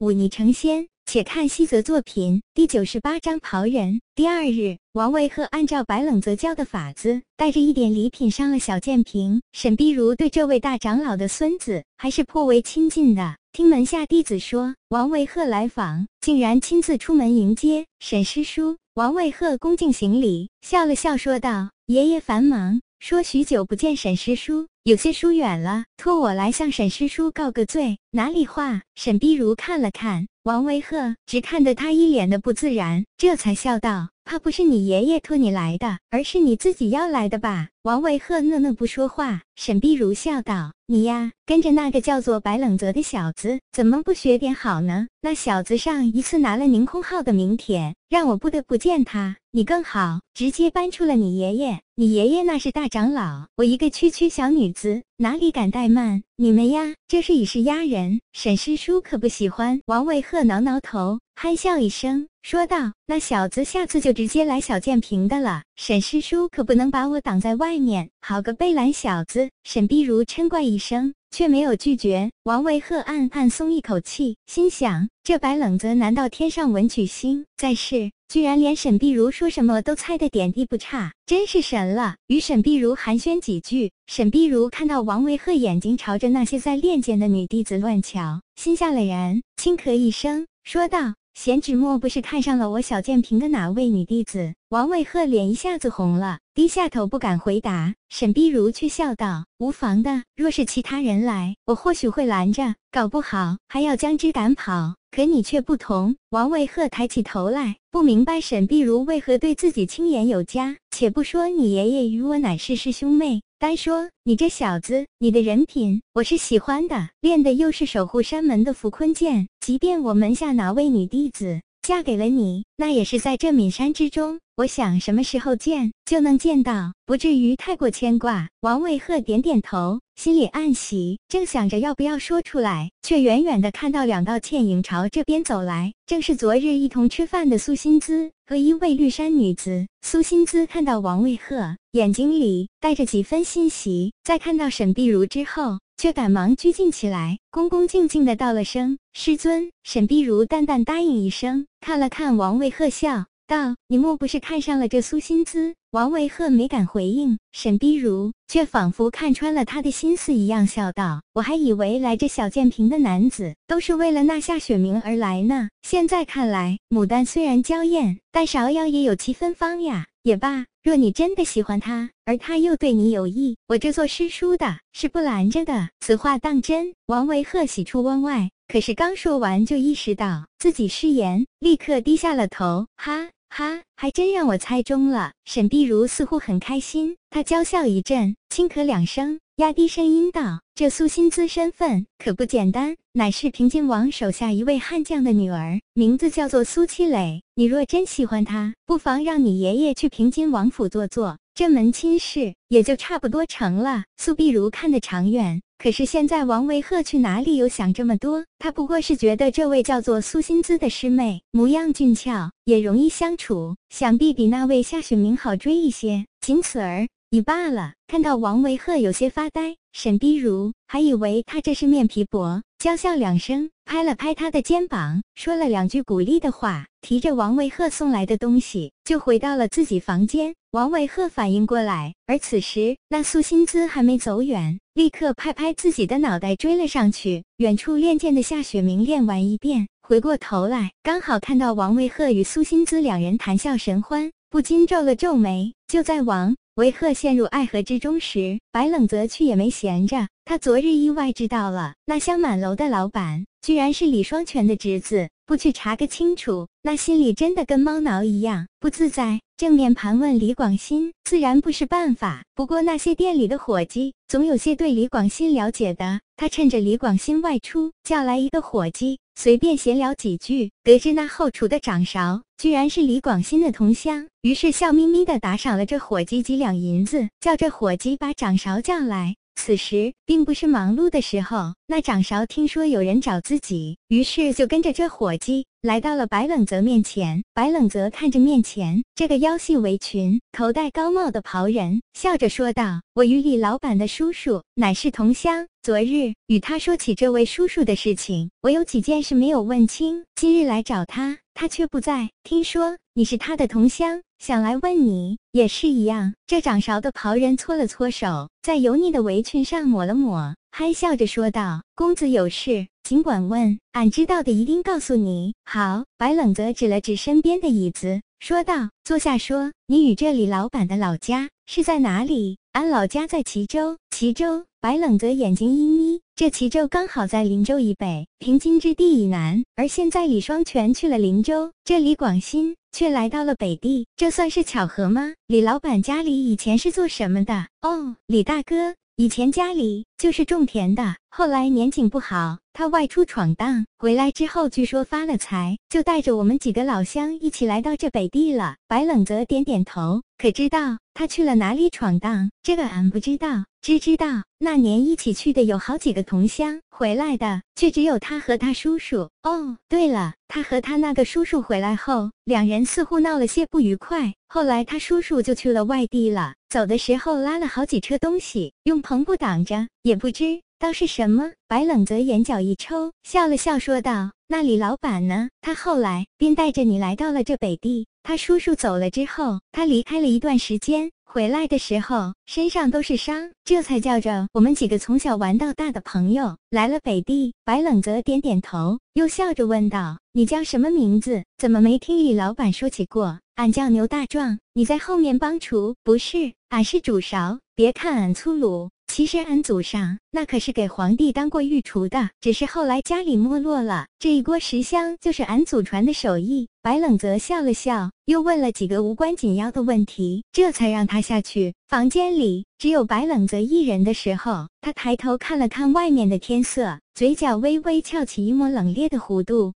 [0.00, 0.88] 忤逆成仙。
[1.06, 4.00] 且看西泽作品第九十八章袍人。
[4.14, 9.42] 第二日，王维鹤按照白冷泽教的法子，带着一点礼品上了小建平。
[9.52, 13.36] 沈碧如对这位大长老的孙子还是颇为亲近的。
[13.52, 18.76] 听门下弟子说，王维鹤来访，竟然亲自出门迎接沈师叔。
[18.94, 27.96] 王维鹤恭敬行礼，笑了笑说道：“爷爷繁忙，说许久不见沈师叔，有些疏远了，托我来向沈师叔告个罪。
[28.10, 30.26] 哪里话？”沈碧如看了看。
[30.42, 39.40] 王维鹤只看得他一脸的不自然，这才笑道：“怕不是你爷爷托你来的，而是你自己要来的吧？”王维鹤讷讷不说话。
[39.56, 45.08] 沈碧如笑道：“你呀，跟着那个叫做白冷泽的小子，怎么不学点好呢？
[45.22, 49.36] 那小子上一次拿了宁空号的名帖，让我不得不见他。
[49.52, 51.80] 你更好，直接搬出了你爷爷。
[51.96, 56.22] 你爷爷那是大长老，我一个区区小女子，哪里敢怠慢？
[56.36, 58.20] 你们呀，这是以势压人。
[58.32, 65.62] 沈师叔可不喜欢。”王维鹤挠挠头，憨笑一声，说道：“那小子下次就直接来小建平的了。
[65.76, 68.10] 沈师叔可不能把我挡在外面。
[68.22, 72.30] 好个贝兰小子！”沈碧如嗔怪一声，却没有拒绝。
[72.44, 78.10] 王维鹤暗暗松一口气，心想：这白冷泽难道天上文曲星在世？
[78.28, 82.16] 居然连沈碧如说什么都猜得点滴不差，真是神了。
[82.28, 91.14] 与沈碧如寒暄几句，沈碧如看到王维鹤眼睛朝着那些在练剑的女弟子乱瞧，心下了然，轻咳一声，说道。
[91.42, 94.52] 贤侄莫不是看上了我小建平的哪位女弟子？
[94.68, 97.94] 王伟鹤脸一下子红了，低下头不敢回答。
[98.10, 104.96] 沈碧如却笑道：“无妨的，若是其他人来，我或许会拦着，搞不好还要将之赶跑。
[105.10, 110.76] 可你却不同。”王伟鹤抬起头来，不明白沈碧如为何对自己轻言有加。
[110.90, 113.40] 且不说你爷爷与我乃是师兄妹。
[113.60, 119.48] 单说你这小子，你的人品我是喜欢的，练的又是守护山门的符坤剑。
[119.60, 124.38] 即便我门下哪位女弟子嫁给了你，那也是在这岷山之中。
[124.58, 128.48] 我想什么时候见就能见到，不至于太过牵挂。
[128.60, 139.88] 王卫鹤点点头，心里暗喜，正想着要不要说出来，却远远的看到两道倩影朝这边走来，正是昨日一同吃饭的苏心姿和一位绿衫女子。
[140.02, 149.70] 苏心姿看到王卫鹤，眼睛里带着几分欣喜，在看到沈碧如之后，却赶忙拘谨起来，恭恭敬敬的道了声师尊。
[149.84, 153.26] 沈碧如淡淡答应一声，看了看王维鹤，笑。
[153.46, 170.06] 道：“你莫不是看上了这苏心姿？”王维鹤没敢回应，沈碧如却仿佛看穿了他的心思一样，笑道：“我还以为来这小建平的男子都是为了那夏雪明而来呢，现在看来，牡丹虽然娇艳，但芍药也有七分芳呀。
[170.22, 176.94] 也罢，若你真的喜欢他，而他又对你有意，我这做师叔的是不拦着的。”此话当真？
[177.06, 183.30] 王维鹤喜出望外，可是刚说完就意识到自己失言，立刻低下了头，哈。
[183.52, 185.32] 哈，还真让我猜中了。
[185.44, 197.42] 沈碧如似乎很开心，她娇笑一阵，轻咳两声，压低声音道：“这苏心姿身份可不简单，乃是平津王手下一位悍将的女儿，名字叫做苏七磊。
[197.56, 205.60] 你若真喜欢她，不妨让你爷爷去平津王府坐坐，这门亲事也就差不多成了。”苏碧如看得长远。
[205.76, 208.46] 可是现在王维鹤去哪里有想这么多？
[208.58, 217.92] 他不过是觉得这位叫做苏心姿的师妹模样俊俏，也容易相处，想必比那位夏雪明好追一些，仅此而已罢了。
[218.08, 230.56] 看到王维鹤有些发呆，沈碧如还以为他这是面皮薄，娇笑两声，拍了拍他的肩膀，说了两句鼓励的话，提着王维鹤送来的东西就回到了自己房间。
[230.72, 234.80] 王维鹤反应过来，而此时那苏心姿还没走远。
[234.94, 237.44] 立刻拍拍自己的脑袋追了上去。
[237.58, 245.74] 远处练剑的夏雪明练完一遍，回过头来，刚好看到王维鹤与苏心姿两人谈笑神欢，不禁皱了皱眉。
[245.86, 250.28] 就在王维赫陷入爱河之中时，白冷泽却也没闲着。
[250.44, 259.40] 他昨日意外知道了，那香满楼的老板居然是李双全的侄子，不去查个清楚，那心里真的跟猫挠一样不自在。
[259.58, 262.42] 正面盘问李广新，自然不是办法。
[262.54, 266.20] 不过那些店里的伙计，总有些对李广新了解的。
[266.36, 279.36] 他趁着李广新外出，叫来一个伙计，随便闲聊几句，得知那后厨的掌勺居然是李广新的同乡，于是笑眯眯的打赏了这伙计几两银子，叫这伙计把掌勺叫来。
[279.54, 287.42] 此时并不是忙碌的时候，那掌勺听说有人找自己，于是就跟着这伙计来到了白冷泽面前。
[287.54, 295.66] 白冷泽看着面前这个腰系围裙、头戴高帽的袍人，笑着说道：“我与李老板的叔叔乃是同乡。
[295.82, 300.26] 昨日与他说起这位叔叔的事情，我有几件事没有问清。
[300.34, 302.28] 今日来找他，他却不在。
[302.44, 310.54] 听说你是他的同乡，想来问你也是一样。”这掌勺的袍人搓了搓手，在油腻的围裙上抹了抹。
[310.72, 323.98] 憨笑着说道：“公子有事，尽管问，俺知道的一定告诉你。”好，白冷泽指了指身边的椅子，说道：“坐下说，你与这里老板的老家是在哪里？”俺老家在齐州。
[324.10, 324.64] 齐州。
[324.80, 335.32] 白冷泽眼睛一眯，这齐州刚好在林州以北，平津之地以南，而现在李双全去了林州，这李广新却来到了北地，这算是巧合吗？
[335.48, 337.66] 李老板家里以前是做什么的？
[337.82, 338.94] 哦，李大哥。
[339.16, 348.76] 以前家里就是种田的，后来年景不好，他外出闯荡，回来之后据说发了财，就带着我们几个老乡一起来到这北地了。
[348.88, 352.50] 白冷泽点点头，可知道他去了哪里闯荡？
[352.62, 359.28] 这个俺不知道，只知道那年一起去的有好几个同乡，回来的却只有他和他叔叔。
[359.42, 366.54] 哦，对了，他和他那个叔叔回来后，两人似乎闹了些不愉快，后来他叔叔就去了外地了。
[366.70, 371.52] 走的时候拉了好几车东西，用篷布挡着，也不知倒是什么。
[371.68, 375.50] 白冷泽眼角一抽，笑了笑说道：“那李老板呢？
[375.60, 378.06] 他后来便带着你来到了这北地。
[378.22, 387.54] 他叔叔走了之后，他离开了一段时间。”回来的时候身上都是伤，这才叫着我们几个从小玩到大的朋友来了北地。
[387.64, 391.44] 白冷泽点点头，又笑着问道：“你叫什么名字？
[391.58, 395.94] 怎么没听李老板说起过？”俺叫牛大壮，你在后面帮厨？
[396.02, 397.60] 不是，俺是主勺。
[397.76, 398.90] 别看俺粗鲁。
[399.12, 404.06] 其实俺祖上那可是给皇帝当过御厨的，只是后来家里没落了。
[404.20, 406.68] 这一锅食香就是俺祖传的手艺。
[406.80, 411.74] 白冷泽笑了笑，又问了几个无关紧要的问题，这才让他下去。
[411.88, 419.74] 房间里只有白冷泽一人的时候，他抬头看了看外面的天色，嘴角微微翘起一抹冷冽的弧度。